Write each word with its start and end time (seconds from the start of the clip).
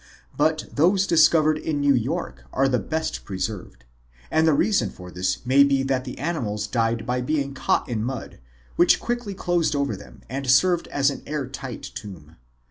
But 0.35 0.65
those 0.73 1.05
discovered 1.05 1.59
in 1.59 1.79
New 1.79 1.93
York 1.93 2.45
are 2.51 2.67
the 2.67 2.79
best 2.79 3.23
preserved, 3.23 3.85
and 4.31 4.47
the 4.47 4.51
reason 4.55 4.89
124 4.89 5.41
MIGHTY 5.45 5.45
ANIMALS 5.45 5.45
for 5.45 5.45
this 5.45 5.45
may 5.45 5.63
be 5.63 5.83
that 5.83 6.05
the 6.05 6.17
animals 6.17 6.65
died 6.65 7.05
by 7.05 7.21
being 7.21 7.53
caught 7.53 7.87
in 7.87 8.03
mud, 8.03 8.39
which 8.77 8.99
quickly 8.99 9.35
closed 9.35 9.75
over 9.75 9.95
them 9.95 10.23
and 10.27 10.49
served 10.49 10.87
as 10.87 11.11
an 11.11 11.21
air 11.27 11.45
tight 11.47 11.83
tomb. 11.83 12.37